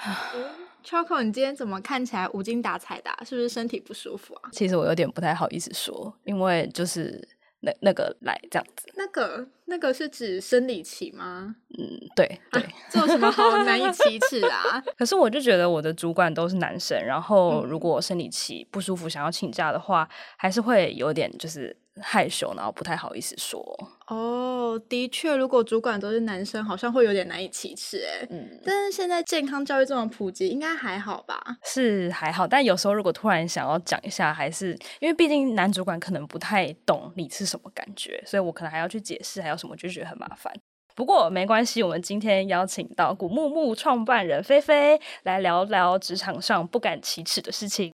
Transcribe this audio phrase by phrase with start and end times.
[0.84, 3.18] Choco，你今天怎么看起来无精打采的啊？
[3.24, 4.50] 是不是身体不舒服啊？
[4.52, 7.26] 其实我有点不太好意思说，因为就是
[7.60, 8.86] 那那个来这样子。
[8.96, 11.54] 那个那个是指生理期吗？
[11.78, 12.64] 嗯，对对。
[12.88, 14.82] 这有什么好 难以启齿啊？
[14.96, 20.08] 可是我就觉得我的主管都是男生，然后如果生理期不舒服想要请假的话，
[20.38, 21.76] 还是会有点就是。
[22.02, 23.60] 害羞，然后不太好意思说。
[24.08, 28.26] 哦，的确，如果主管都是男生，好像会有点难以启齿哎。
[28.30, 31.40] 嗯，但是现在健康教育这么普及，应该还好吧？
[31.64, 40.52] 是还好，但有时候如果突然想要讲一下，还是因为毕竟男主管可能不太懂你是什么感觉，所以我可能还要去解释，还有什么就觉得很麻烦。
[40.96, 47.92] 不过没关系，我们今天邀请到古木木创办人菲菲来聊聊职场上不敢启齿的事情。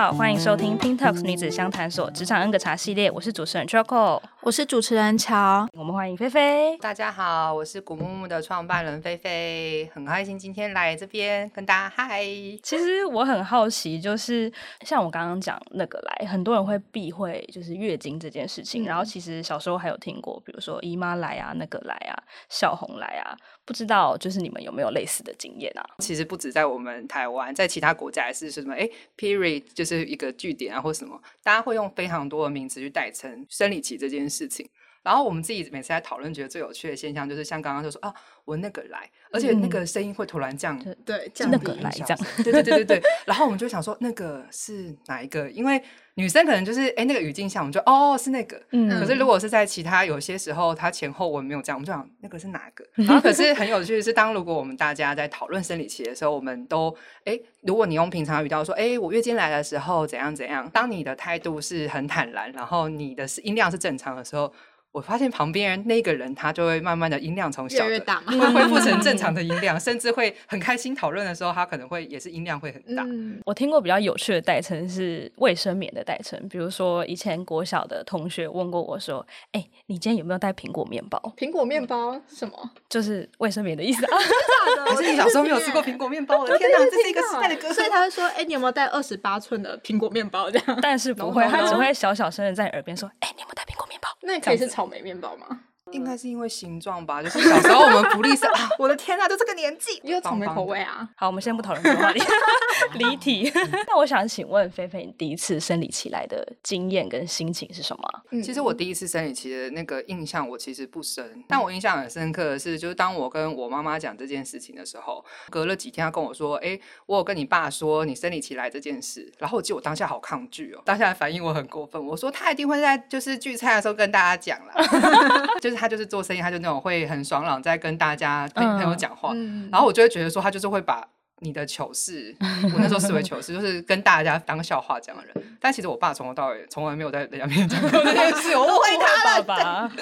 [0.00, 6.76] 好欢迎收听 Pin Talks 女子相谈所职场 N 个茶系列，我是主持人 Choco，我是主持人乔，我们欢迎菲菲。
[6.78, 12.24] 大家好，我是古木木的创办人菲菲，很开心今天来这边跟大家嗨。
[12.62, 14.52] 其实我很好奇，就是
[14.86, 22.16] 像我刚刚讲那个来，很多人会避讳就是月经这件事情，嗯、然后其实小时候还有听过，比如说姨妈来啊，那个来啊，
[22.48, 25.84] 小红来啊，不知道就是你们有没有类似的经验啊？
[25.98, 30.00] 其实不止在我们台湾，在其他国家也是什么哎，period 就是。
[30.10, 34.70] 一个据点啊，或什么，大家会用非常多的名词去代称生理期这件事事情。
[35.02, 38.12] 然后我们自己每次在讨论，觉得最有趣的现象就是像刚刚就说啊，
[38.44, 43.02] 我那个来，而且那个声音会突然降，嗯、对，那个来这样，对对对对对。
[43.24, 45.50] 然后我们就想说，那个是哪一个？
[45.50, 45.82] 因为
[46.14, 48.60] 女生可能就是哎，那个语境下，我们就哦是那个。
[48.72, 48.90] 嗯。
[49.00, 52.84] 可是如果是在其他有些时候，它前后文没有这样，我们就想那个是哪个？
[53.04, 64.52] 然后可是很有趣的是，当如果我们大家在讨论生理期的时候，我们都哎，如果你用平常语调说，哎，我月经来的时候怎样怎样，当你的态度是很坦然，然后你的音量是正常的时候。
[64.92, 73.04] 我发现旁边人那个人，他就会慢慢的音量从小的越越大嘛，会恢复成正常的音量，甚至会很开心讨论的时候，他可能会也是音量会很大。
[73.04, 82.70] 嗯，我听过比较有趣的代称是卫生棉的代称，比如说以前国小的同学问过我说：“哎、欸，你今天有没有带苹果面包？”苹果面包什么？
[82.88, 84.10] 就是卫生棉的意思啊。
[84.90, 86.38] 可是你小时候没有吃过苹果面包？
[86.38, 87.72] 我的天哪，这是一个时代的歌。
[87.72, 93.79] 所以他会说：“哎、欸，你有没有带二十八寸的苹果面包？”这样，但是不会，他只会小小声的在你耳边说：“哎、欸，你有没有带苹果面包？”
[94.22, 95.60] 那可以是草莓面包吗？
[95.92, 101.08] 应该是因为形状吧，就是小时候我们福利社 啊，我的天啊，就这个年纪，有草莓口味啊。
[101.16, 102.20] 好，我们先不讨论这个话题，
[102.94, 103.50] 离题。
[103.88, 108.19] 那我想请问菲菲，你第一次生理期来的经验跟心情是什么？
[108.30, 124.74] 嗯，其实我第一次生理期的那个印象，我其实不深，但我印象很深刻的是，就是当我跟我妈妈讲这件事情的时候，隔了几天，她跟我说：“哎，我有跟你爸说你生理期来这件事。”然后我记得我当下好抗拒哦，当下的反应我很过分，我说他一定会在就是聚餐的时候跟大家讲啦，
[125.60, 125.80] 就是。
[125.80, 131.08] 他就是做生意，他就那种会很爽朗，在跟大家朋友讲话，嗯、然后我就会觉得说，他就是会把
[131.40, 135.34] 你的糗事，我那时候视为糗事，就是跟大家当笑话讲的人。
[135.60, 139.42] 但其实我爸从头到尾从来没有在人家面前讲过这件事，我误会 他了。
[139.42, 139.92] 爸爸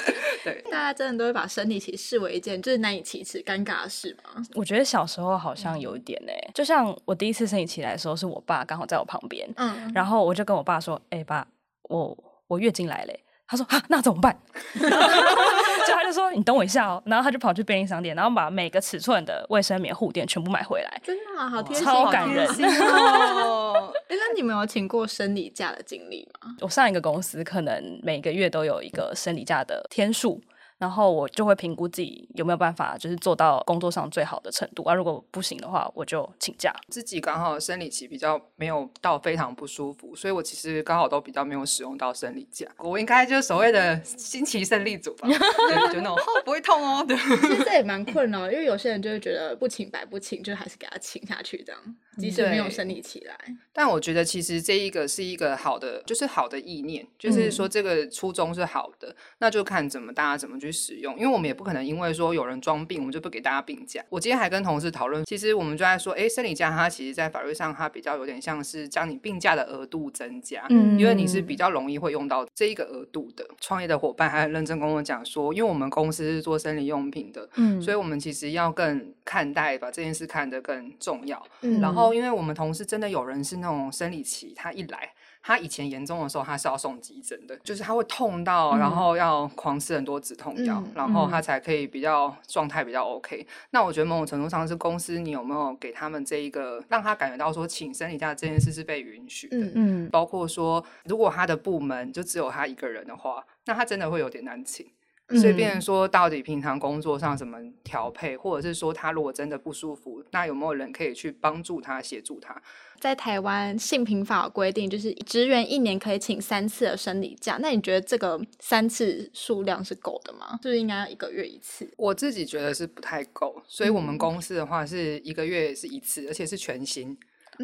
[0.44, 4.42] 对，大家真的都会把生理期视为一件就是难以启齿、尴尬的事吗？
[4.54, 11.46] 我觉得小时候好像有一点呢、欸，就像我第一次生理期来的时候，是我爸刚好在我旁边，嗯，然后我就跟我爸说：“哎、欸，爸，
[11.82, 12.16] 我
[12.46, 13.14] 我月经来了。”
[13.46, 14.38] 他说：“啊，那怎么办？”
[16.08, 21.00] 就他说：“你等我一下哦。”然后他就跑去便利商店，然后把每个尺寸的卫生棉护垫全部买回来。
[21.04, 23.92] 真的、啊、好贴心，超感人哦！
[24.08, 26.56] 那你们有请过生理假的经历吗？
[26.60, 30.40] 我上一个公司可能每个月都有一个生理假的天数。
[30.78, 34.94] 然后我就会评估自己有没有办法，就是做到工作上最好的程度啊。
[34.94, 36.72] 如果不行的话，我就请假。
[36.88, 42.66] 自己刚好生理期比较没有到非常不舒服，所以我其实刚好都比较没有使用到生理假。
[42.78, 47.04] 我应该就是所谓的新奇胜利组吧，对，就那种哦不会痛哦。
[47.06, 51.80] 对， 其实这也蛮 困扰，因为有些人就会觉得不请白不请，就还是给他请下去这样。
[52.18, 53.38] 即使没有生理期来，
[53.72, 64.04] 但我觉得其实这一个是一个好的，就是好的意念，就是说这个初衷是好的，嗯、那就看怎么大家怎么去使用，因为我们也不可能因为说有人装病，我们就不给大家病假。
[64.08, 73.46] 我今天还跟同事讨论，其实我们就在说，哎，生理假它其实在法律上它比较有点像是将你病假的额度增加，嗯，因为你是比较容易会用到这一个额度的。
[73.60, 82.08] 创业的伙伴还很认真跟我讲说，因为我们公司是做生理用品的，嗯，所以我们其实要更看待把这件事看得更重要，嗯，然后。
[82.18, 85.12] 因为我们同事真的有人是那种生理期，他一来。
[85.48, 93.46] 他以前严重的时候，他是要送急诊的，就是他会痛到，然后要狂吃很多止痛药，嗯、然后他才可以比较状态比较 OK。
[93.70, 99.56] 那我觉得某种程度上是公司，你有没有给他们这一个，让他感觉到说请生理假这件事是被允许的？
[99.56, 104.84] 嗯嗯，包括说如果他的部门就只有他一个人的话，那他真的会有点难请。
[105.30, 112.62] 所以，变成说，到底平常工作上怎么调配，或者是说，他如果真的不舒服，那有没有人可以去帮助他、协助他？
[112.98, 117.58] 在台湾性平法规定，就是职员一年可以请三次的生理假。
[117.60, 120.58] 那你觉得这个三次数量是够的吗？
[120.62, 121.86] 就是，是应该要一个月一次？
[121.98, 123.62] 我自己觉得是不太够。
[123.68, 127.16] 所以我们公司的话是一个月是一次，而且是全薪。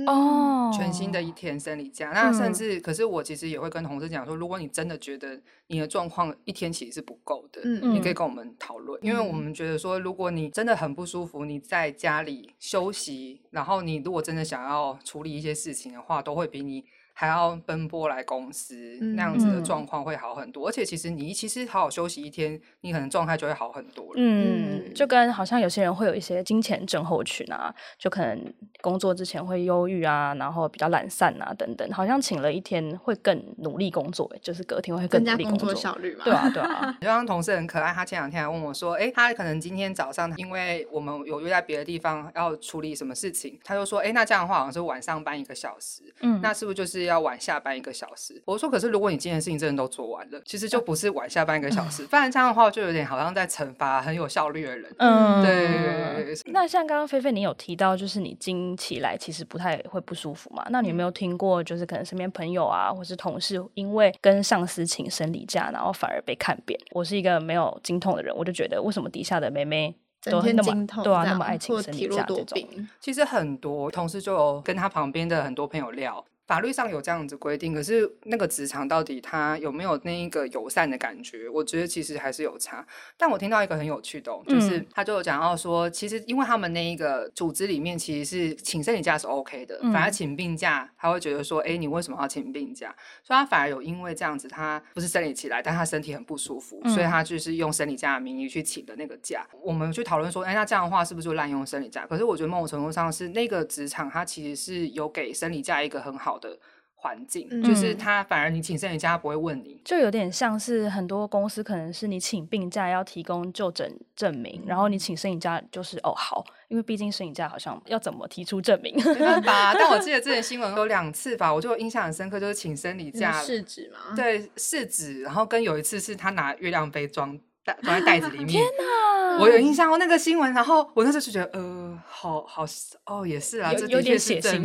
[0.06, 16.84] 哦，全新的一天生理假，那甚至，可是我其实也会跟同事讲说，如果你真的觉得你的状况一天其实是不够的，嗯，你可以跟我们讨论，因为我们觉得说，如果你真的很不舒服，你在家里休息，然后你如果真的想要处理一些事情的话，都会比你。
[17.14, 20.66] 还要奔波来公司，嗯、那样子的状况会好很多。
[20.66, 24.12] 嗯、而且其实你其实好好休息一天，你可能状态就会好很多了。
[24.16, 28.52] 嗯，就跟好像有些人会有一些金钱症候群啊，就可能
[28.82, 31.88] 工作之前会忧郁啊，然后比较懒散啊等等。
[31.92, 36.24] 好像请了一天会更努力工作，就是隔天会更努力工作，工作效率嘛。
[36.24, 36.98] 对啊，对啊。
[37.00, 54.94] 就像同事很可爱，他前两天还问我说：“哎、欸，他可能今天早上因为我们有约在别的地方要处理什么事情，他就说：哎、欸，那这样的话好像是晚上班一个小时，嗯，那是不是就是要晚下班一个小时，我说，可是如果你今天的事情真的都做完了，其实就不是晚下班一个小时，不然这样的话就有点好像在惩罚很有效率的人。
[54.98, 56.34] 嗯，对。
[56.46, 60.64] 那像刚刚菲菲你有提到，就是你经起来其实不太会不舒服嘛？
[60.70, 66.78] 那你有没有听过，就是可能身边朋友啊，或是同事，因为跟上司请生理假，然后反而被看扁？
[66.92, 72.58] 我是一个没有经痛的人，我就觉得为什么底下的妹妹都那么对啊，那么爱情生理假这种？
[73.00, 76.24] 其实很多同事就有跟他旁边的很多朋友聊。
[76.46, 81.48] 法律上有这样子规定，可是那个职场到底他有没有那一个友善的感觉？
[81.48, 82.86] 我觉得其实还是有差。
[83.16, 92.94] 但我听到一个很有趣的，就是他就有讲到说，其实因为他们那一个组织里面其实是请生理假是 OK 的，反而请病假他会觉得说，哎，你为什么要请病假？
[93.22, 99.46] 所以他反而有因为这样子，他不是生理期来，但他身体很不舒服，所以他就是用生理假的名义去请的那个假。
[99.62, 102.06] 我们去讨论说，哎，那这样的话是不是就滥用生理假？
[102.06, 106.58] 可是我觉得某种程度上是那个职场他其实是有给生理假一个很好的
[106.96, 118.94] 环境，嗯、就是他反而你请生理假不会问你，就有点像是很多公司可能是你请病假要提供就诊证明，然后你请生理假就是哦好，因为毕竟生理假好像要怎么提出证明？
[118.96, 132.64] 没办法，但我记得 之前新闻有两次吧，我就印象很深刻，就是请生理假试纸嘛，对试纸，然后跟有一次是他拿月亮杯装装在袋子里 面，天哪，我有印象哦那个新闻，然后我那时候就觉得呃好好
[133.06, 134.62] 哦也是啊，有， 有点血腥。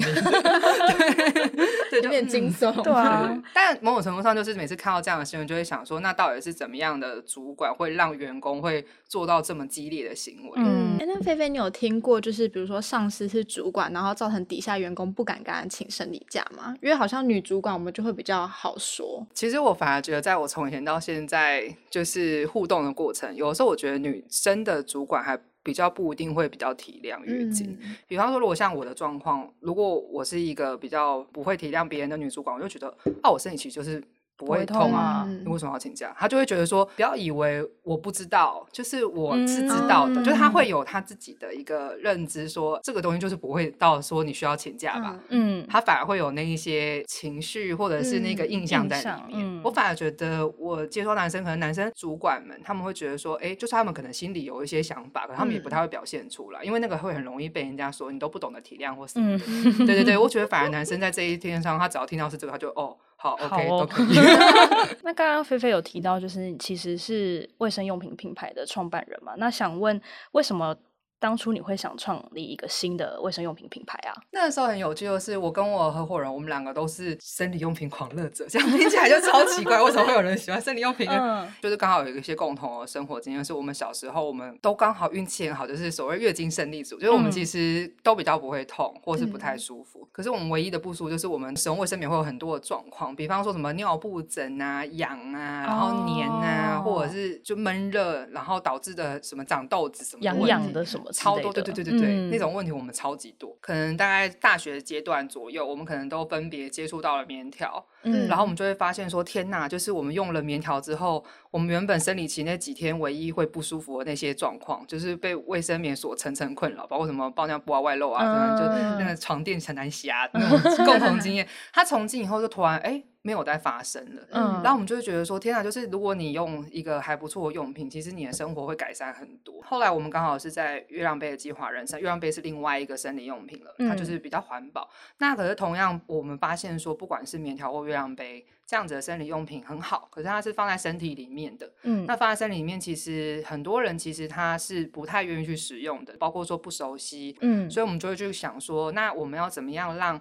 [1.92, 3.36] 有点惊悚，对啊。
[3.54, 10.52] 但某种程度上，就是每次看到这样的新闻，就会想说，那到底是怎么样的主管会让员工会做到这么激烈的行为？
[10.58, 16.76] 嗯，那菲菲，你有听过就是比如说上司是主管，然后造成底下员工不敢跟他请生理假吗？
[16.82, 19.26] 因为好像女主管我们就会比较好说。
[19.34, 25.38] 其实我反而觉得，在我从以前到现在，就是互动的过程，有的时候我觉得女生的主管还。
[25.64, 32.88] 比较不一定会比较体谅月经，嗯、比方说，如果像我的状况，如果我是一个比较不会体谅别人的女主管，我就觉得，
[33.22, 34.04] 啊，我生理期就是。
[34.46, 35.28] 不会痛啊？
[35.44, 36.16] 你为什么要请假？
[36.18, 45.20] 他就会觉得说，不要以为我不知道，就是我是知道的，就是他会有他自己的一个认知，说这个东西就是不会到说你需要请假吧。
[45.28, 49.62] 嗯，他反而会有那一些情绪或者是那个印象在里面。
[49.62, 59.38] 我反而觉得，我接触男生，可能男生主管们他们会觉得说，哎，就是他们可能心里有一些想法，可他们也不太会表现出来，因为那个会很容易被人家说你都不懂得体谅或什么。
[59.86, 62.96] 对对对，我觉得反而 男生在这一天上，他只要听到是这个，他就哦。
[63.22, 64.16] 好，OK，好哦，都可以。
[65.04, 69.34] 那刚刚菲菲有提到，就是你其实是卫生用品品牌的创办人嘛？
[69.38, 70.74] 那想问，为什么？
[71.20, 74.14] 当初你会想创立一个新的卫生用品品牌啊？
[74.32, 81.46] 那个时候很有趣，的是我跟我合伙人，我们两个都是生理用品狂热者，这样听起来就超奇怪， 为什么会有人喜欢生理用品呢？
[81.46, 90.00] 嗯、就是刚好有一些共同的生活经验，是我们小时候我们都刚好运气很好，就是所谓月经胜利组，就是我们其实都比较不会痛，或是不太舒服。
[90.04, 101.09] 嗯、可是我们唯一的不舒服就是我们使用卫生棉会有很多的状况，比方说什么尿布疹啊、痒啊，然后黏啊，哦、或者是就闷热，然后导致的什么长痘子什么痒痒的什么。
[101.12, 103.58] 超多，对对对对对，嗯、那种问题我们超级多。
[103.62, 118.64] 可能大概大学阶段左右，我们可能都分别接触到了棉条，嗯，然后我们就会发现说，天哪，就是我们用了棉条之后，我们原本生理期那几天唯一会不舒服的那些状况，就是被卫生棉所层层困扰，包括什么包尿布啊、外露啊，嗯、就
[119.04, 121.48] 那个床垫很难洗啊，那种 共同经验。
[121.74, 123.04] 他从今以后就突然，哎。
[123.22, 124.22] 没有在发生了。
[124.32, 129.62] 嗯，然后我们就会觉得说，天啊，就是如果你用一个还不错的用品，其实你的生活会改善很多。
[129.64, 134.90] 后来我们刚好是在月亮杯的计划人生，月亮杯是另外一个生理用品了，它就是比较环保。
[134.92, 141.70] 嗯、那可是同样，我们发现说，不管是棉条或月亮杯这样子的生理用品很好，可是它是放在身体里面的。
[141.84, 147.38] 嗯，那放在身体里面，其实很多人其实他是不太愿意去使用的，包括说不熟悉。
[147.42, 150.20] 嗯，所以我们就会去想说，那我们要怎么样让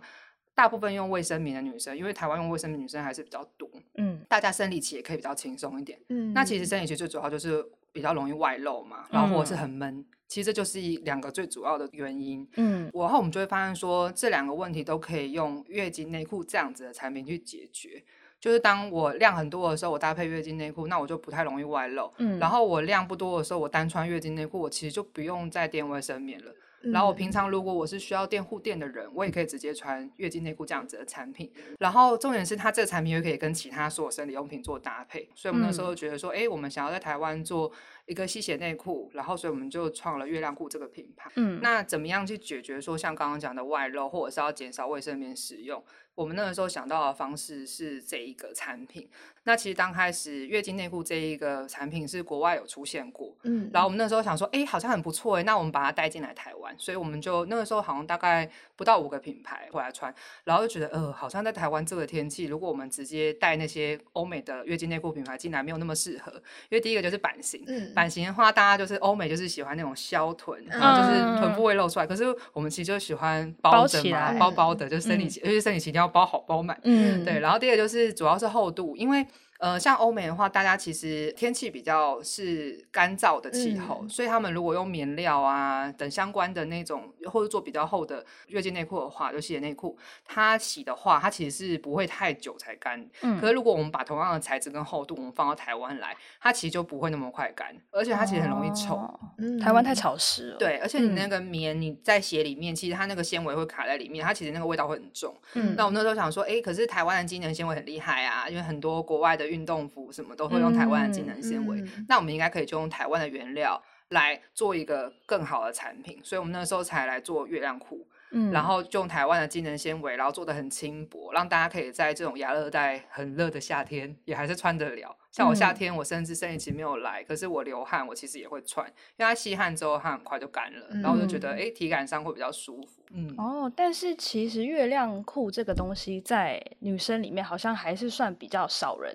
[0.59, 18.03] 大部分用卫生棉的女生，因为台湾用卫生棉女生还是比较多，嗯，大家生理期也可以比较轻松一点，嗯，那其实生理期最主要就是比较容易外露嘛，然后或者是很闷，嗯、其实这就是一两个最主要的原因，嗯，然后我们就会发现说，这两个问题都可以用月经内裤这样子的产品去解决，
[18.41, 26.53] 就是当我量很多的时候，我搭配月经内裤，那我就不太容易外露，嗯，然后我量不多的时候，我单穿月经内裤，我其实就不用再垫卫生棉了。
[26.81, 31.51] 然后我平常如果我是需要垫护垫的人，我也可以直接穿月经内裤这样子的产品。
[31.79, 37.71] 然后重点是它这个产品又可以跟其他所有生理用品做搭配，所以我们那时候就觉得说，哎，我们想要在台湾做
[38.09, 41.31] 一个吸血内裤，然后所以我们就创了月亮裤这个品牌。
[41.37, 45.83] 嗯，那怎么样去解决说像刚刚讲的外露，或者是要减少卫生棉使用？
[46.15, 49.09] 我们那个时候想到的方式是这一个产品。
[49.45, 60.13] 那其实刚开始月经内裤这一个产品是国外有出现过，嗯，然后我们那时候想说，哎，好像很不错哎，那我们把它带进来台湾，所以我们就那个时候好像大概不到五个品牌过来穿，
[60.43, 66.33] 然后就觉得，呃，好像在台湾这个天气，如果我们直接带那些欧美的月经内裤品牌进来，没有那么适合，
[66.69, 79.27] 因为第一个就是版型，嗯，版型的话，大家就是欧美就是喜欢那种削臀，然后就是臀部会露出来，可是我们其实就喜欢包着嘛，包包的，就是生理期，而且生理期一定要包好包满，嗯，对，然后第二个就是主要是厚度，因为。
[79.59, 93.05] 呃，像欧美的话，大家其实天气比较是干燥的气候，嗯、所以他们如果用棉料啊等相关的那种，或者做比较厚的月经内裤的话，就吸血内裤，它洗的话，它其实是不会太久才干。
[93.23, 93.41] 嗯。
[93.41, 98.95] 可是如果我们把同样的材质跟厚度，我们放到台湾来，它其实就不会那么快干，而且它其实很容易臭。
[98.95, 100.57] 哦嗯、台湾太潮湿了。
[100.59, 105.35] 对，而且你那个棉你在鞋里面，其实它那个纤维会卡在里面，它其实那个味道会很重。
[105.55, 105.75] 嗯。
[105.77, 109.48] 那我们那时候想说，哎、欸，可是台湾的机能纤维很厉害啊，因为很多国外的。
[109.49, 125.17] 运动服什么都会用台湾的机能纤维，那我们应该可以就用台湾的原料来做一个更好的产品，所以我们那时候才来做月亮裤，嗯，然后就用台湾的机能纤维，然后做的很轻薄，让大家可以在这种亚热带很热的夏天也还是穿得了。
[125.31, 133.03] 像我夏天，我甚至生理期没有来，嗯、可是我流汗，我其实也会穿，因为它吸汗之后它很快就干了，嗯、然后我就觉得哎，体感上会比较舒服。
[133.11, 139.15] 嗯，哦，但是其实月亮裤这个东西在女生里面好像还是算比较少人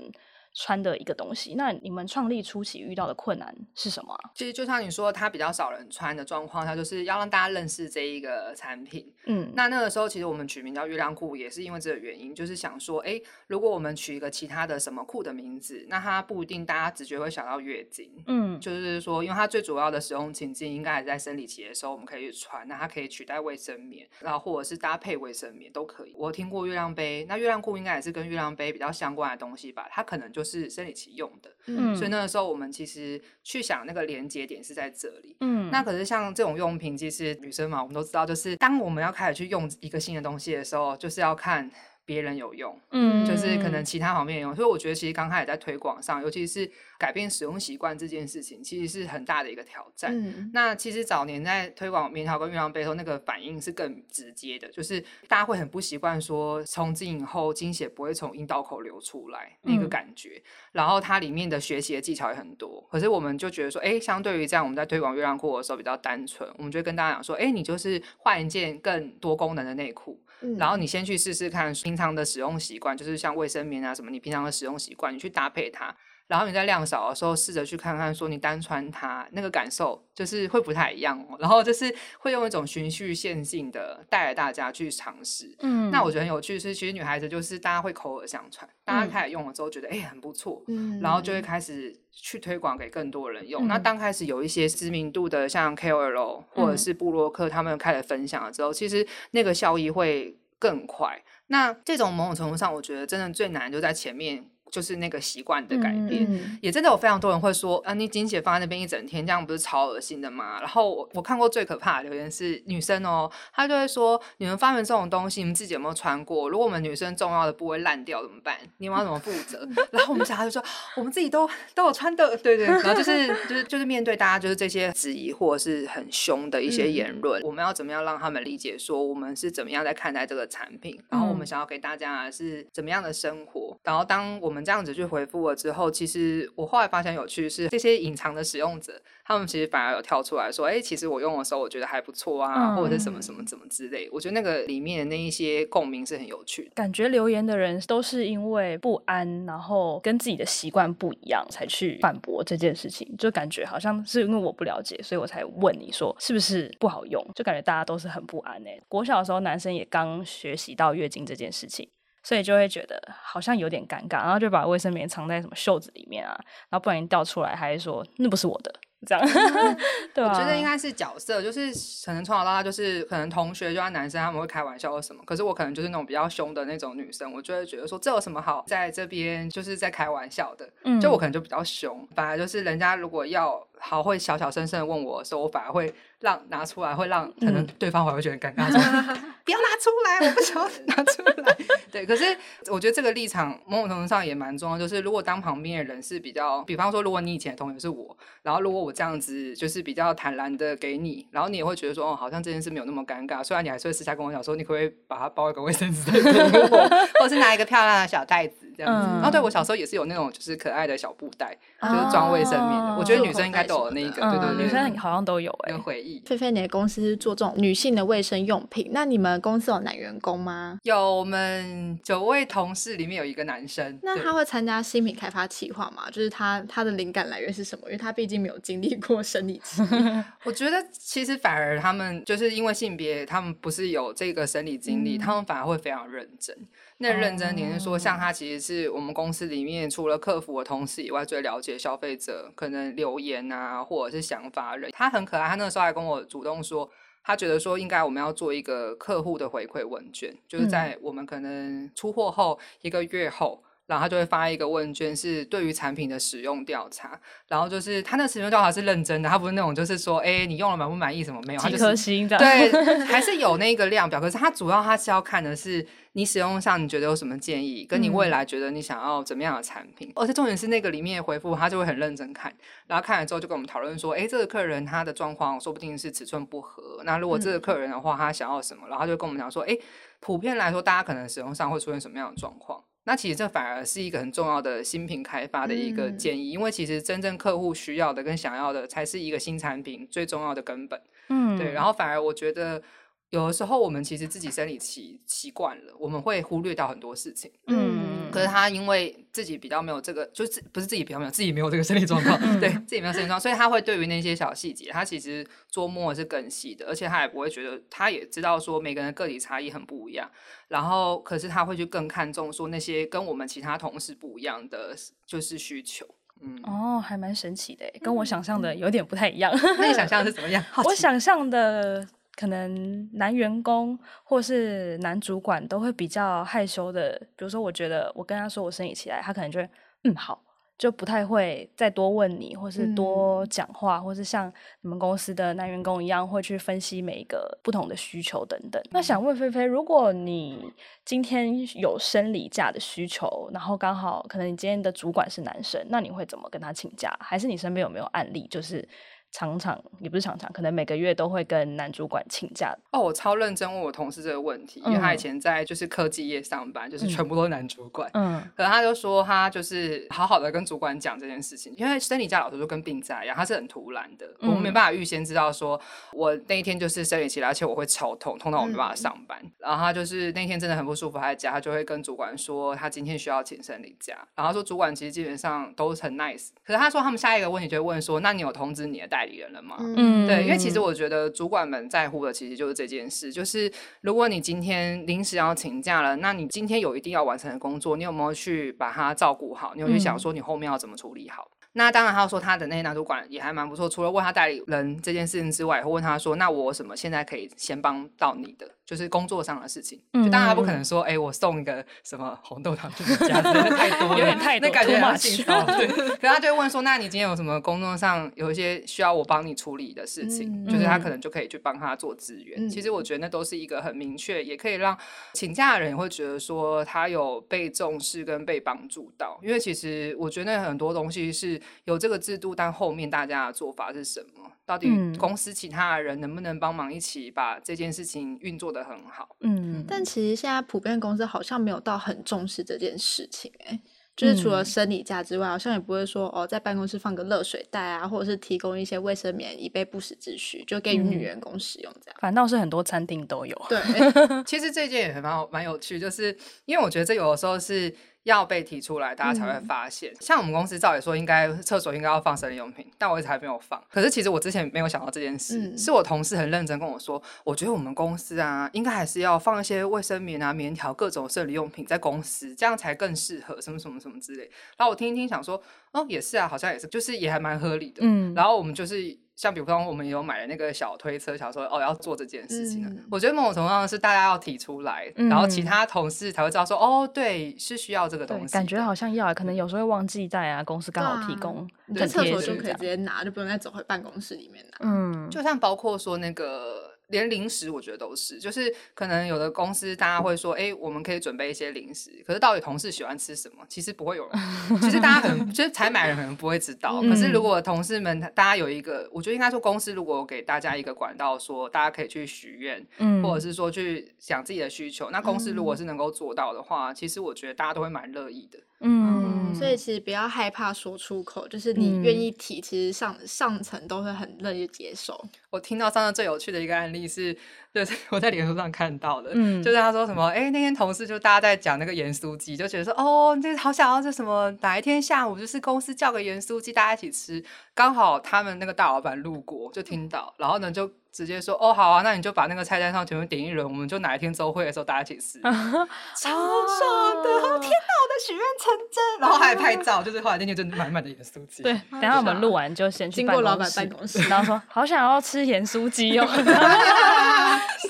[0.54, 4.32] 穿的一个东西，那你们创立初期遇到的困难是什么啊？
[4.36, 9.12] 其实就像你说，它比较少人穿的状况，它就是要让大家认识这一个产品。
[9.26, 18.12] 嗯，那那个时候其实我们取名叫月亮裤，也是因为这个原因，就是想说，哎，如果我们取一个其他的什么裤的名字，那它不一定大家直觉会想到月经。
[18.28, 26.14] 嗯，就是说，因为它最主要的使用情境应该还是在生理期的时候，我们可以去穿，那它可以取代卫生棉，然后或者是搭配卫生棉都可以。
[26.16, 29.88] 我听过月亮杯，那月亮裤应该也是跟月亮杯比较相关的东西吧？
[29.90, 41.72] 它可能就是生理期用的，嗯，所以那个时候我们其实去想那个连接点是在这里，嗯，那可是像这种用品，其实女生嘛，我们都知道，就是当我们要开始去用一个新的东西的时候，就是要看。
[42.06, 50.12] 别人有用，嗯，就是可能其他方面有用，所以我觉得其实刚开始在推广上，尤其是改变使用习惯这件事情，其实是很大的一个挑战。
[50.14, 60.44] 嗯，那其实早年在推广棉条跟月亮杯后，那个反应是更直接的，就是大家会很不习惯说从今以后经血不会从阴道口流出来那个感觉，嗯，
[60.74, 62.86] 然后它里面的学习的技巧也很多。
[62.92, 70.20] 可是我们就觉得说，哎，相对于这样，我们在推广月亮裤的时候比较单纯，我们就会跟大家讲说，哎，你就是换一件更多功能的内裤。
[70.58, 75.96] 然后你先去试试看，平常的使用习惯就是像卫生棉啊什么，你平常的使用习惯，你去搭配它。
[76.28, 81.38] 然后你在量少的时候，试着去看看，说你单穿它那个感受就是会不太一样哦。
[81.40, 85.54] 然后就是会用一种循序渐进的带着大家去尝试。
[85.60, 93.66] 嗯，那我觉得很有趣是，其实女孩子就是大家会口耳相传，大家开始用了之后觉得哎、嗯、很不错，嗯，然后就会开始去推广给更多人用。
[93.66, 101.22] 嗯、那刚开始有一些知名度的像 KOL 或者是布洛克，他们开始分享了之后，嗯、其实那个效益会更快。
[101.48, 104.46] 那这种某种程度上，我觉得真的最难就在前面。
[104.74, 106.26] 就是那个习惯的改变。
[106.28, 110.60] 嗯、也真的有非常多人会说啊，你经血放在那边一整天，这样不是超恶心的吗？
[110.60, 116.50] 然后我我看过最可怕的留言是女生哦，她就会说，你们发明这种东西，你们自己有没有穿过？
[116.50, 118.58] 如果我们女生重要的部位烂掉怎么办？
[118.78, 119.68] 你们要怎么负责？
[119.92, 120.64] 然后我们小孩就说，
[120.98, 122.66] 我们自己都都有穿的，对对。
[122.66, 131.00] 然后就是就是就是面对大家就是这些质疑或者是很凶的一些言论，嗯、我们要怎么样让他们理解说我们是怎么样在看待这个产品？
[131.10, 133.73] 然后我们想要给大家是怎么样的生活？
[133.84, 138.94] 然后当我们这样子去回复了之后，其实我后来发现有趣是这些隐藏的使用者。
[139.26, 146.72] 他们其实反而有跳出来说：“哎、欸，其实我用的时候我觉得还不错啊，嗯、或者是什么什么怎么之类。”我觉得那个里面的那一些共鸣是很有趣的。
[146.76, 153.16] 感觉留言的人都是因为不安，然后跟自己的习惯不一样，才去反驳这件事情。
[153.18, 157.26] 就感觉好像是因为我不了解，所以我才问你说是不是不好用？
[157.34, 158.84] 就感觉大家都是很不安哎、欸。
[158.90, 161.88] 国小的时候，男生也刚学习到月经这件事情，
[162.24, 166.34] 所以就会觉得好像有点尴尬，然后就把卫生棉藏在什么袖子里面啊，
[166.70, 168.74] 然后不小心掉出来，还是说那不是我的。
[169.06, 169.22] 这样，
[170.16, 171.66] 对、啊、我觉得应该是角色，就是
[172.06, 191.58] 可能从小到大就是可能同学就像男生他们会开玩笑或什么，可是我可能就是那种比较凶的那种女生，我就会觉得说这有什么好在这边就是在开玩笑的，嗯，就我可能就比较凶，反而就是人家如果要好会小小声声的问我的时候，我反而会让拿出来，会让可能对方会会觉得很尴尬，说、 嗯、不要拿出来，我不想要拿出来。
[191.92, 192.26] 对，可是
[192.72, 209.08] 我觉得这个立场某种程度上也蛮重要，就是如果当旁边的人是比较，比方说如果你以前的同学是我，然后如果我这样子就是比较坦然的给你，然后你也会觉得说哦，好像这件事没有那么尴尬，虽然你还是会私下跟我讲说，你可不可以把它包一个卫生纸给我， 或者是拿一个漂亮的小袋子这样子。
[209.10, 212.90] 嗯、然后对我小时候也是有那种就是可爱的小布袋，就是装卫生棉的。
[212.94, 213.92] 哦、我觉得女生应该都有。
[213.92, 216.22] 那一个，对对对，女生好像都有哎，回忆。
[216.26, 220.80] 菲菲，你的公司是做这种女性的卫生用品，那你们公司有男员工吗？
[220.84, 224.00] 有，我们九位同事里面有一个男生。
[224.02, 226.10] 那他会参加新品开发企划吗？
[226.12, 227.86] 就是他他的灵感来源是什么？
[227.88, 229.82] 因为他毕竟没有经历过生理期。
[230.44, 236.56] 我觉得其实反而他们就是因为性别，他们不是有这个生理经历，嗯、他们反而会非常认真。
[237.00, 244.92] 那认真点是说，像他其实是我们公司里面除了客服的同事以外，最了解消费者可能留言啊，或者是想法人。
[244.92, 246.90] 他很可爱，他那个时候还跟我主动说，
[247.24, 253.64] 他觉得说应该我们要做一个客户的回馈问卷，就是在我们可能出货后一个月后。
[253.86, 257.20] 然后他就会发一个问卷，是对于产品的使用调查。
[257.48, 261.24] 然后就是他那使用调查是认真的，他不是那种就是说，哎，你用了满不满意？
[261.24, 261.60] 什么没有？
[261.62, 262.38] 几颗星的？
[262.38, 262.72] 对，
[263.06, 264.20] 还是有那个量表。
[264.22, 270.08] 可是他主要他是要看的是你使用上你觉得有什么建议，跟你未来觉得你想要怎么样的产品。
[270.10, 272.54] 嗯、而且重点是那个里面回复，他就会很认真看。
[272.88, 277.02] 然后看了之后就跟我们讨论说，哎，这个客人他的状况说不定是尺寸不合。
[277.04, 278.88] 那如果这个客人的话，他想要什么？
[278.88, 279.78] 然后他就跟我们讲说，哎，
[280.20, 282.82] 普遍来说，大家可能使用上会出现什么样的状况？
[283.06, 291.02] 那其实这反而是一个很重要的新品开发的一个建议，嗯、因为其实真正客户需要的跟想要的才是一个新产品最重要的根本。
[291.28, 291.74] 嗯，对。
[291.74, 292.82] 然后反而我觉得
[293.30, 297.52] 有的时候我们其实自己生理期习惯了，我们会忽略到很多事情。
[297.68, 297.93] 嗯，
[298.34, 310.30] 可是他因为自己比较没有这个，就是不是自己比较没有，自己没有这个生理状况， 嗯、对自己没有生理状况，所以他会对于那些小细节，他其实琢磨是更细的，而且他也不会觉得，他也知道说每个人的个体差异很不一样。
[310.68, 316.06] 然后，可是他会去更看重说那些跟我们其他同事不一样的，就是需求。
[316.42, 319.50] 嗯，哦，还蛮神奇的，跟我想象的有点不太一样。
[319.54, 320.62] 嗯、那你想象的是 怎么样？
[320.84, 327.20] 我想象的可能男员工或是男主管都会比较害羞的。
[327.36, 329.70] 比如说，我觉得我跟他说我生理期来，他可能就会
[330.04, 330.42] 嗯好。
[330.76, 338.82] 就不太会再多问你，或是多讲话，嗯、或是像你们公司的男员工一样，会去分析每一个不同的需求等等。
[338.90, 340.74] 那想问菲菲，如果你
[341.06, 347.16] 今天有生理假的需求，然后刚好可能你今天的主管是男生，那你会怎么跟他请假？
[347.22, 348.86] 还是你身边有没有案例，就是？
[349.34, 352.72] 常常也不是常常，可能每个月都会跟男主管请假。
[352.92, 358.08] 哦，我超认真问我同事这个问题，嗯、因为他以前在就是科技业上班，就是全部都是男主管。
[358.14, 369.40] 嗯，可能他就说他就是好好的跟主管讲这件事情，因为生理假老师就跟病假一样，他是很突然的，嗯、我们没办法预先知道说我那一天就是生理期了，而且我会超痛，痛到我没办法上班。
[369.42, 374.14] 嗯、然后他就是那天真的很不舒服，他在家，他就会跟主管说他今天需要请生理假。
[374.36, 379.78] 然后他说主管其实基本上都是很 nice，可是他说他们下一个问题就会问说，那你有通知你的代理人了嘛？
[379.80, 389.74] 嗯，对，因为其实我觉得主管们在乎的其实就是这件事，就是如果你今天临时要请假了，那你今天有一定要完成的工作，你有没有去把它照顾好？
[389.76, 391.50] 你有去想说你后面要怎么处理好？
[391.76, 393.90] 那当然，他说他的那些男主管也还蛮不错。
[393.90, 398.70] 除了问他代理人这件事情之外，也会问他说：“那我什么现在可以先帮到你的？
[398.86, 400.02] 就是工作上的事情。
[400.14, 405.88] 嗯”就当然不可能说：“哎、欸，我送一个什么红豆汤去你家，真的太多了， 有点太多，那感觉很心酸。”对。
[405.88, 412.66] 可他就会问说：“那你今天有什么工作上有一些需要我帮你处理的事情？”嗯、就是他可能就可以去帮他做资源。
[412.66, 414.98] 嗯、其实我觉得那都是一个很明确，也可以让
[415.34, 419.38] 请假的人也会觉得说他有被重视跟被帮助到。
[419.44, 422.54] 因为其实我觉得很多东西是有这个制度。
[422.56, 424.52] 但后面大家的做法是什么？
[424.66, 429.36] 到底公司其他的人能不能帮忙一起把这件事情运作得很好？
[429.42, 433.80] 嗯，但其实现在普遍公司好像没有到很重视这件事情，欸，
[434.18, 442.18] 就是除了生理假之外，好像也不会说哦，在办公室放个热水袋啊，或者是提供一些卫生棉以备不时之需，就给予女员工使用这样。
[442.20, 443.62] 反倒是很多餐厅都有。
[443.70, 443.80] 对，
[444.46, 447.96] 其实这件也蛮有，蛮有趣，就是因为我觉得这有的时候是。
[448.24, 450.12] 要被提出来，大家才会发现。
[450.14, 453.82] 嗯、像我们公司照理说，应该厕所应该要放生理用品，但我一直还没有放。
[453.92, 464.44] 可是其实我之前没有想到这件事，嗯、是我同事很认真跟我说，我觉得我们公司啊，应该还是要放一些卫生棉啊、棉条、各种生理用品在公司，这样才更适合什么什么什么之类。
[464.78, 468.00] 然后我听一听，想说，哦，也是啊，好像也是，就是也还蛮合理的。
[468.02, 469.23] 嗯，然后我们就是。
[469.36, 472.88] 像比方我们有买了那个小推车，想说哦要做这件事情啊。
[472.90, 478.54] 嗯、我觉得某种程度上是大家要提出来，嗯、然后其他同事才会知道说哦对，是需要这个东西。
[478.54, 484.78] 感觉好像要，可能有时候会忘记带啊，公司刚好提供，在厕所就可以直接拿，就不用再走回办公室里面拿。
[484.82, 486.93] 嗯，就像包括说那个。
[487.14, 493.64] 连零食我觉得都是，就是可能有的公司大家会说，哎、欸，我们可以准备一些零食，可是到底同事喜欢吃什么？
[493.70, 497.02] 其实不会有人，其实大家可能 就是采买人可能不会知道。
[497.04, 508.58] 可是如果同事们大家有一个，我觉得应该说公司如果给大家一个管道，说大家可以去许愿，嗯、或者是说去想自己的需求，那公司如果是能够做到的话，其实我觉得大家都会蛮乐意的。
[508.86, 515.20] 嗯，嗯，所以其实不要害怕说出口，就是你愿意提，其实上上层都会很乐意接受。
[515.50, 517.36] 我听到上次最有趣的一个案例是，
[517.74, 530.92] 就是 我在脸书上看到的，嗯，就是他说什么，哎、欸，那天同事就大家在讲那个盐酥鸡，就觉得说，哦，这好想要这什么，哪一天下午就是公司叫个盐酥鸡，大家一起吃，刚好他们那个大老板路过就听到，然后呢就。
[531.14, 537.30] 直接说哦，好啊，那你就把那个菜单上全部点一轮，我们就哪一天周会的时候大家一起吃， 超爽的！
[537.60, 541.62] 天哪，我的许愿成真，然后还拍照，就是后来那天真的满满的盐酥鸡。
[541.62, 546.28] 对，等下我们录完就先去办公室，经过老板办公室，然后说 好想要吃盐酥鸡哦。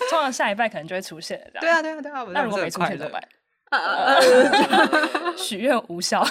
[0.10, 2.26] 通常下一拜可能就会出现了，对啊，对啊，对啊。
[2.34, 3.24] 那如果没出现怎么办？
[5.38, 6.24] 许愿无效，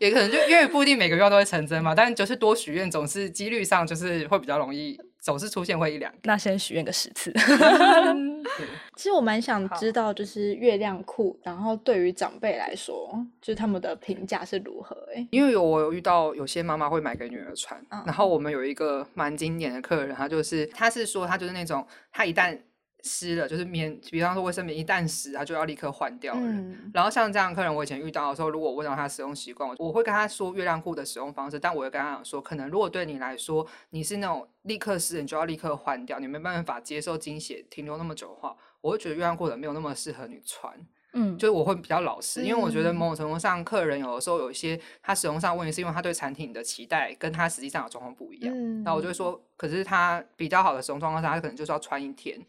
[0.00, 4.98] 也可能就因为不一定每个愿望都会成真嘛，但就是多许愿总是几率上就是会比较容易。
[5.24, 7.32] 总是出现会一两个，那先许愿个十次。
[8.94, 14.94] 其实我蛮想知道，就是月亮裤，然后对于长辈来说，就是他们的评价是如何？
[15.16, 22.58] 哎，因为有我有遇到有些妈妈会买给女儿穿，嗯、然后我们有一个蛮经典的客人，他就是他是说他就是那种他一旦。
[23.04, 26.34] 湿了就是棉，比方说卫生棉一旦湿，它就要立刻换掉。
[26.36, 40.72] 嗯，然后像这样的客人，我以前遇到的时候，如果我问到他使用习惯，我会跟他说月亮裤的使用方式，但我会跟他讲说，可能如果对你来说，你是那种立刻湿你就要立刻换掉，你没办法接受经血停留那么久的话，我会觉得月亮裤的没有那么适合你穿。
[41.16, 48.52] 嗯，就是我会比较老实，因为我觉得某种程度上，客人有的时候有一些他使用上问题，是因为他对产品的期待跟他实际上的状况不一样。
[48.52, 52.40] 嗯，那我就会说，可是他比较好的使用状况下，他可能就是要穿一天。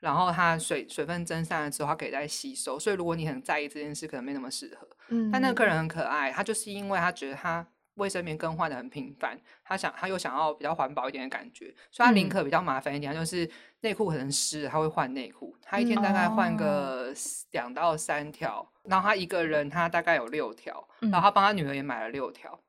[0.00, 2.78] 然后它水水分蒸散了之后，它可以再吸收。
[2.78, 4.88] 所以如果你很在意这件事，可能没那么适合。
[5.08, 15.56] 嗯，但那个客人很可爱，他就是因为他觉得他卫生棉更换的很频繁，他想他又想要比较环保一点的感觉，所以他宁可比较麻烦一点，他就是内裤可能湿了，他会换内裤。
[15.62, 17.12] 他一天大概换个
[17.50, 22.60] 两到三条，然后他一个人他大概有六条，然后他帮他女儿也买了六条。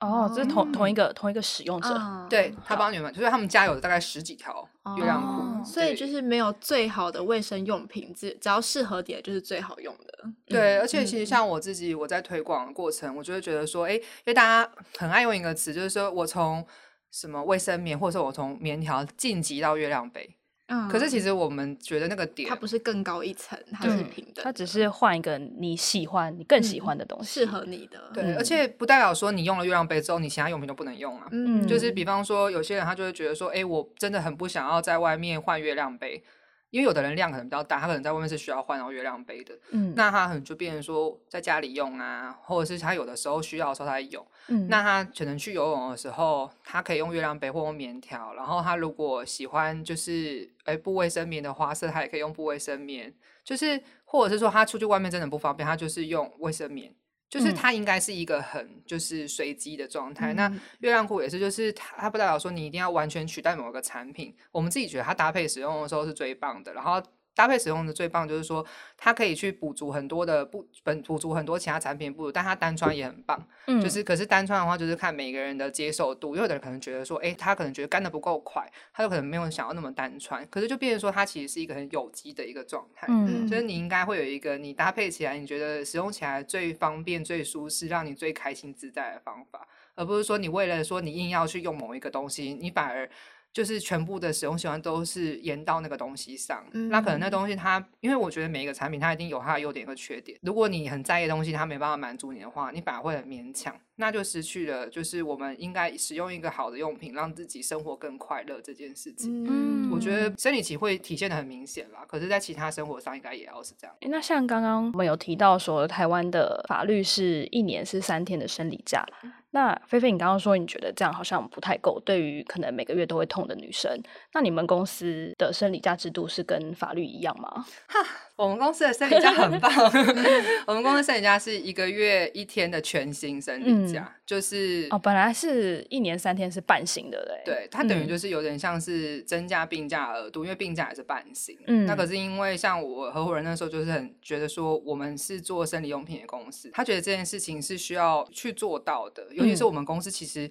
[0.00, 10.30] 哦，这是同同一个同一个使用者，对，他帮你们，就是他们家有大概十几条月亮裤，所以就是没有最好的卫生用品，只只要适合点就是最好用的。
[10.46, 16.64] 对，而且其实像我自己，我在推广的过程，我就会觉得说，哎，因为大家很爱用一个词，就是说我从
[17.10, 20.37] 什么卫生棉，或者说我从棉条晋级到月亮杯。
[20.68, 28.10] 嗯，可是其实我们觉得那个点，它不是更高一层，它是平等，它只是换一个你喜欢、你更喜欢的东西，适合你的。
[28.14, 31.26] 对，而且不代表说你用了月亮杯之后，你其他用品都不能用啊。
[31.30, 36.22] 嗯，就是比方说，有些人他就会觉得说，哎，我真的很不想要在外面换月亮杯。
[36.70, 56.94] 因为有的人量可能比较大，他可能在外面是需要换到月亮杯的，嗯，那他可能就变成说在家里用啊，或者是他有的时候需要的时候他用，嗯，那他可能去游泳的时候，他可以用月亮杯或用棉条，然后他如果喜欢就是哎不卫生棉的花色，他也可以用不卫生棉，就是或者是说他出去外面真的不方便，他就是用卫生棉。
[57.28, 60.32] 就是它应该是一个很就是随机的状态。
[60.32, 60.48] 嗯、那
[60.80, 64.34] 月亮裤也是，就是它它不代表说你一定要完全取代某个产品。
[64.50, 67.02] 我们自己觉得它搭配使用的时候是最棒的，然后。
[67.38, 73.40] 搭配使用的最棒就是说，它可以去补足很多的不本补足很多其他产品不足，但它单穿也很棒。
[73.68, 76.34] 嗯，就是可是单穿的话，就是看每个人的接受度。
[76.34, 80.44] 有的人可能觉得说，哎，他可能觉得干的不够快，他就可能没有想要那么单穿。
[80.50, 83.06] 可是就变成说，它其实是一个很有机的一个状态。
[83.08, 93.08] 嗯，就是你应该会有一个你搭配起来，你觉得使用起来最方便、最舒适，让你最开心自在的方法，而不是说你为了说你硬要去用某一个东西，你反而。
[93.52, 100.38] 就是全部的使用习惯都是延到那个东西上，嗯、那可能那东西它，因为我觉得每一个产品它一定有它的优点和缺点。
[100.42, 109.44] 如果你很在意的东西，它没办法满足你的话，你反而会很勉强，那就失去了就是我们应该使用一个好的用品，让自己生活更快乐这件事情。
[109.48, 113.96] 嗯，我觉得生理期会体现的很明显啦，可是在其他生活上应该也要是这样。
[114.00, 119.04] 欸、那像刚刚我们有提到说，台湾的法律是一年是三天的生理假。
[119.50, 123.90] 那菲菲，你刚刚说你觉得这样好像不太够，对于可能每个月都会痛的女生，
[124.34, 127.64] 那你们公司的生理假制度是跟法律一样吗？
[127.86, 127.98] 哈，
[128.36, 129.72] 我们公司的生理假很棒，
[130.68, 149.26] 我们公司生理假是一个月一天的全薪生理假，嗯、就是哦，本来是一年三天是半薪的嘞，对，它等于就是有点像是增加病假额度，因为病假也是半薪，嗯，那可是因为像我合伙人那时候就是很觉得说我们是做生理用品的公司，他觉得这件事情是需要去做到的。
[149.48, 150.50] 尤其是我们公司其实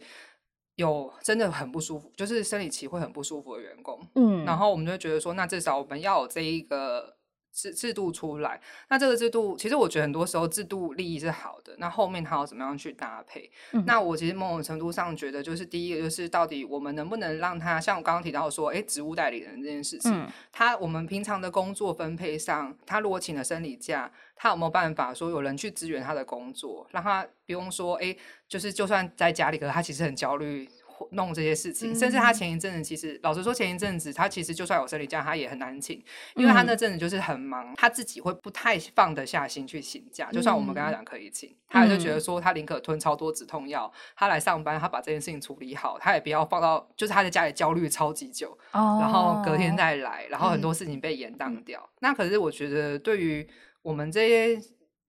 [0.75, 7.16] 有真的很不舒服，就是生理期会很不舒服的员工，嗯，然后我们就会觉得说，那至少我们要有这一个。
[7.51, 13.49] 制制度出来，那这个制度其实我觉得很多时候制度利益是好的，那后面它要怎么样去搭配？
[13.71, 28.15] 嗯、那我其实某种程度上觉得，就是第一个就是到底我们能不能让他像我刚刚提到说，哎，职务代理人这件事情，嗯、他我们平常的工作分配上，他如果请了生理假，他有没有办法说有人去支援他的工作，让他不用说，哎，
[28.47, 30.69] 就是就算在家里，可是他其实很焦虑。
[31.11, 36.03] 弄这些事情，甚至他前一阵子，其实老实说，前一阵子他其实就算有生理假，他也很难请，
[36.35, 40.31] 因为他那阵子就是很忙，他自己会不太放得下心去请假。
[40.31, 51.87] 就算我们跟他讲可以请，他就觉得说他宁可吞超多止痛药，他来上班，他把这件事情处理好，他也不要放到就是他在家里焦虑超级久，然后隔天再来，然后很多事情被延宕掉。
[51.99, 53.47] 那可是我觉得，对于
[53.81, 54.59] 我们这些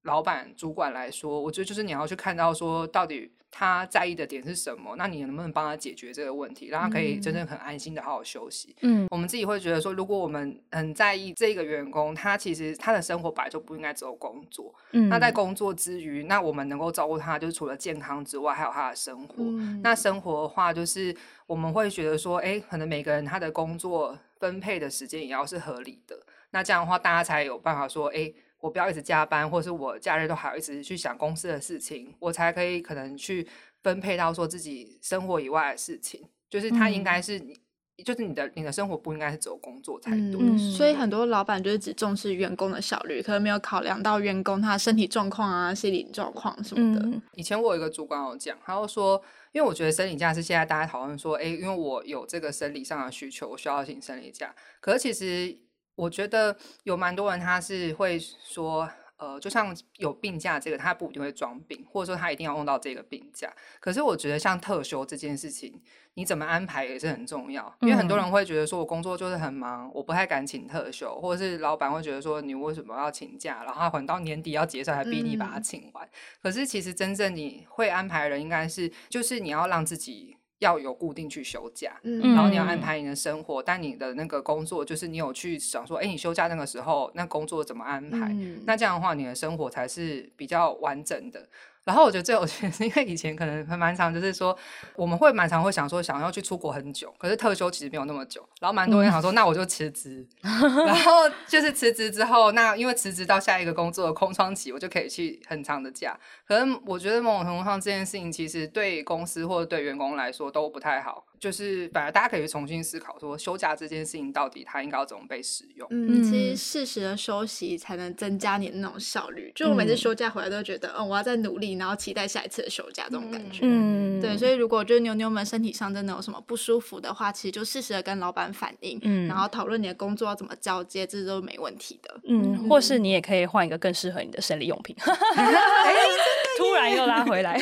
[0.02, 3.32] 老板主管来说，我觉得就是你要去看到说到底。
[3.58, 4.94] 他在意的点是什么？
[4.96, 8.76] 那你能不能帮他解决这个问题，让他可以真正很安心的好好休息？
[8.82, 14.72] 嗯，我们自己会觉得说，如果我们很在意这个员工，他其实他的生活本来就不应该只有工作。
[14.92, 19.34] 嗯，那在工作之余，那我们能够照顾他，就是除了健康之外，还有他的生活。
[19.38, 21.12] 嗯，那生活的话，就是
[21.48, 26.16] 我们会觉得说，哎，可能每个人他的工作分配的时间也要是合理的。
[26.50, 28.32] 那这样的话，大家才有办法说，哎。
[28.60, 33.46] 我不要一直加班，或者是我假日都还要一直去想公司的事情，我才可以可能去
[33.82, 36.20] 分配到说自己生活以外的事情。
[36.50, 40.40] 就是他应该是你，嗯、就是你的你的生活不应该是只有工作才对。
[40.40, 47.04] 嗯、所以很多老板就是只重视员工的效率，可能没有考量到员工他身体状况啊、心理状况什么的。
[47.04, 54.52] 嗯、以前我有一个主管有讲，他就说，因为我觉得生理假是现在大家讨论说，哎，因为我有这个生理上的需求，我需要请生理假。
[54.80, 55.67] 可是其实。
[55.98, 63.52] 我觉得有蛮多人他是会说，呃，就像有病假这个，他不一定会装病，或者说他一定要用到这个病假。
[63.80, 65.82] 可是我觉得像特休这件事情，
[66.14, 67.74] 你怎么安排也是很重要。
[67.80, 76.08] 因为很多人会觉得说我工作就是很忙，我不太敢请特休，或者是老板会觉得说你为什么要请假，然后他可能到年底要结算还逼你把它请完。
[76.40, 80.37] 可是其实真正你会安排的人，应该是就是你要让自己。
[80.60, 88.28] 要有固定去休假，嗯、然后你要安排你的生活，嗯、但你的那个工作就是你有去想说，哎，你休假那个时候，那工作怎么安排？
[88.32, 91.48] 嗯、那这样的话，你的生活才是比较完整的。
[91.88, 94.54] 然后我觉得最有趣的是，因为以前可能还蛮常，就是说
[94.94, 98.46] 我们会蛮常会想说想要去出国很久，可是特休其实没有那么久。
[98.60, 100.28] 然后蛮多人想说，嗯、那我就辞职。
[100.42, 106.14] 然后就是辞职之后，那因为辞职到下一个工作的空窗期，我就可以去很长的假。
[106.46, 111.24] 可是我觉得某种程度上，这件事情其实对公司或者对员工来说都不太好。
[111.38, 115.86] 就是反而大家可以重新思考，说休假这件事情到底它应该要怎么被使用？
[115.90, 119.52] 嗯，其实适时的休息才能增加你的那种效率。
[119.54, 123.60] 就我每次休假回来都觉得，嗯，我要再努力，然后期待下一次的休假这种感觉。
[123.62, 132.20] 嗯，对，所以如果就是妞妞们身体上真的有什么不舒服的话，其实就适时的跟老板反映，嗯，然后讨论你的工作要怎么交接，这都没问题的。
[132.24, 134.96] 嗯，或是你也可以换一个更适合你的生理用品。
[136.58, 137.60] 突然又拉回来。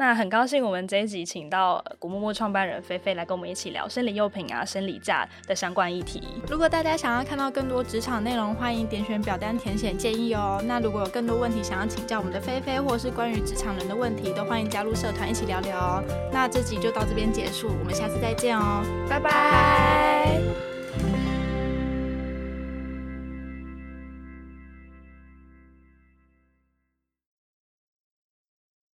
[0.00, 6.22] 那很高兴我们这一集请到古木木创办人菲菲来跟我们一起聊生理用品啊、生理假的相关议题。
[6.48, 10.58] 如果大家想要看到更多职场内容，欢迎点选表单填写建议哦。
[10.66, 16.02] 那如果有更多问题想要请教我们的菲菲，或是关于职场人的问题，都欢迎加入社团一起聊聊哦。
[16.32, 20.69] 那这集就到这边结束，我们下次再见哦，拜拜。